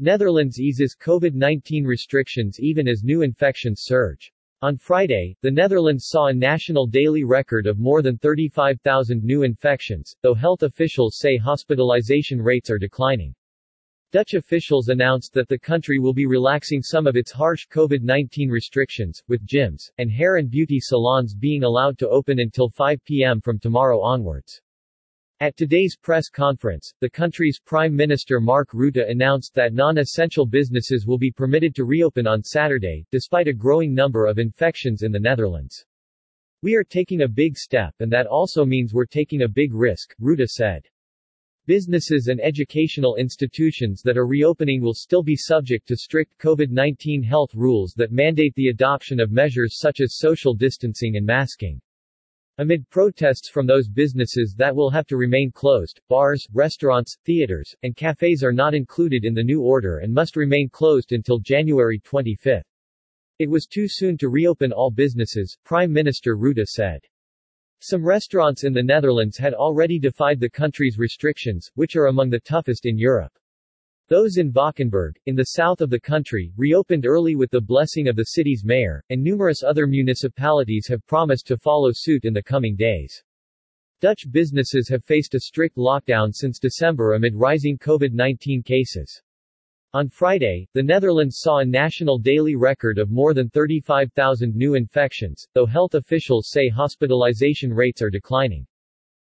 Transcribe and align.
Netherlands 0.00 0.60
eases 0.60 0.96
COVID-19 1.00 1.86
restrictions 1.86 2.58
even 2.58 2.88
as 2.88 3.04
new 3.04 3.22
infections 3.22 3.82
surge. 3.84 4.32
On 4.60 4.76
Friday, 4.76 5.36
the 5.40 5.52
Netherlands 5.52 6.06
saw 6.08 6.26
a 6.26 6.34
national 6.34 6.88
daily 6.88 7.22
record 7.22 7.68
of 7.68 7.78
more 7.78 8.02
than 8.02 8.18
35,000 8.18 9.22
new 9.22 9.44
infections, 9.44 10.16
though 10.20 10.34
health 10.34 10.64
officials 10.64 11.18
say 11.18 11.36
hospitalization 11.36 12.42
rates 12.42 12.70
are 12.70 12.78
declining. 12.78 13.36
Dutch 14.10 14.34
officials 14.34 14.88
announced 14.88 15.32
that 15.34 15.48
the 15.48 15.58
country 15.58 16.00
will 16.00 16.14
be 16.14 16.26
relaxing 16.26 16.82
some 16.82 17.06
of 17.06 17.14
its 17.14 17.30
harsh 17.30 17.68
COVID-19 17.68 18.50
restrictions, 18.50 19.22
with 19.28 19.46
gyms 19.46 19.90
and 19.98 20.10
hair 20.10 20.38
and 20.38 20.50
beauty 20.50 20.80
salons 20.80 21.36
being 21.36 21.62
allowed 21.62 21.98
to 21.98 22.08
open 22.08 22.40
until 22.40 22.68
5 22.68 23.04
p.m. 23.04 23.40
from 23.40 23.60
tomorrow 23.60 24.00
onwards. 24.00 24.60
At 25.40 25.56
today's 25.56 25.96
press 26.00 26.28
conference, 26.28 26.94
the 27.00 27.10
country's 27.10 27.58
Prime 27.58 27.94
Minister 27.94 28.40
Mark 28.40 28.70
Rutte 28.70 29.10
announced 29.10 29.52
that 29.54 29.74
non-essential 29.74 30.46
businesses 30.46 31.06
will 31.08 31.18
be 31.18 31.32
permitted 31.32 31.74
to 31.74 31.84
reopen 31.84 32.24
on 32.28 32.44
Saturday, 32.44 33.04
despite 33.10 33.48
a 33.48 33.52
growing 33.52 33.92
number 33.92 34.26
of 34.26 34.38
infections 34.38 35.02
in 35.02 35.10
the 35.10 35.18
Netherlands. 35.18 35.84
We 36.62 36.76
are 36.76 36.84
taking 36.84 37.22
a 37.22 37.28
big 37.28 37.56
step 37.56 37.94
and 37.98 38.12
that 38.12 38.28
also 38.28 38.64
means 38.64 38.94
we're 38.94 39.06
taking 39.06 39.42
a 39.42 39.48
big 39.48 39.74
risk, 39.74 40.14
Rutte 40.20 40.46
said. 40.46 40.86
Businesses 41.66 42.28
and 42.28 42.40
educational 42.40 43.16
institutions 43.16 44.02
that 44.02 44.16
are 44.16 44.28
reopening 44.28 44.80
will 44.80 44.94
still 44.94 45.24
be 45.24 45.34
subject 45.34 45.88
to 45.88 45.96
strict 45.96 46.38
COVID-19 46.38 47.24
health 47.24 47.56
rules 47.56 47.92
that 47.96 48.12
mandate 48.12 48.54
the 48.54 48.68
adoption 48.68 49.18
of 49.18 49.32
measures 49.32 49.80
such 49.80 50.00
as 50.00 50.16
social 50.16 50.54
distancing 50.54 51.16
and 51.16 51.26
masking. 51.26 51.80
Amid 52.58 52.88
protests 52.88 53.48
from 53.48 53.66
those 53.66 53.88
businesses 53.88 54.54
that 54.58 54.76
will 54.76 54.90
have 54.90 55.08
to 55.08 55.16
remain 55.16 55.50
closed, 55.50 56.00
bars, 56.08 56.46
restaurants, 56.52 57.16
theaters, 57.24 57.74
and 57.82 57.96
cafes 57.96 58.44
are 58.44 58.52
not 58.52 58.74
included 58.74 59.24
in 59.24 59.34
the 59.34 59.42
new 59.42 59.60
order 59.60 59.98
and 59.98 60.14
must 60.14 60.36
remain 60.36 60.68
closed 60.68 61.10
until 61.10 61.40
January 61.40 61.98
25. 61.98 62.62
It 63.40 63.50
was 63.50 63.66
too 63.66 63.88
soon 63.88 64.16
to 64.18 64.28
reopen 64.28 64.70
all 64.70 64.92
businesses, 64.92 65.58
Prime 65.64 65.92
Minister 65.92 66.36
Rutte 66.36 66.68
said. 66.68 67.00
Some 67.80 68.04
restaurants 68.04 68.62
in 68.62 68.72
the 68.72 68.84
Netherlands 68.84 69.36
had 69.36 69.54
already 69.54 69.98
defied 69.98 70.38
the 70.38 70.48
country's 70.48 70.96
restrictions, 70.96 71.68
which 71.74 71.96
are 71.96 72.06
among 72.06 72.30
the 72.30 72.38
toughest 72.38 72.86
in 72.86 72.96
Europe. 72.96 73.36
Those 74.08 74.36
in 74.36 74.52
Valkenburg, 74.52 75.18
in 75.24 75.34
the 75.34 75.44
south 75.44 75.80
of 75.80 75.88
the 75.88 75.98
country, 75.98 76.52
reopened 76.58 77.06
early 77.06 77.36
with 77.36 77.50
the 77.50 77.60
blessing 77.60 78.06
of 78.06 78.16
the 78.16 78.24
city's 78.24 78.62
mayor, 78.62 79.02
and 79.08 79.22
numerous 79.22 79.62
other 79.62 79.86
municipalities 79.86 80.86
have 80.88 81.06
promised 81.06 81.46
to 81.46 81.56
follow 81.56 81.90
suit 81.90 82.26
in 82.26 82.34
the 82.34 82.42
coming 82.42 82.76
days. 82.76 83.24
Dutch 84.02 84.30
businesses 84.30 84.90
have 84.90 85.02
faced 85.04 85.34
a 85.34 85.40
strict 85.40 85.78
lockdown 85.78 86.34
since 86.34 86.58
December 86.58 87.14
amid 87.14 87.34
rising 87.34 87.78
COVID-19 87.78 88.62
cases. 88.62 89.22
On 89.94 90.10
Friday, 90.10 90.68
the 90.74 90.82
Netherlands 90.82 91.38
saw 91.38 91.60
a 91.60 91.64
national 91.64 92.18
daily 92.18 92.56
record 92.56 92.98
of 92.98 93.10
more 93.10 93.32
than 93.32 93.48
35,000 93.48 94.54
new 94.54 94.74
infections, 94.74 95.46
though 95.54 95.64
health 95.64 95.94
officials 95.94 96.50
say 96.50 96.68
hospitalization 96.68 97.72
rates 97.72 98.02
are 98.02 98.10
declining. 98.10 98.66